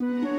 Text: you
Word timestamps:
you 0.00 0.33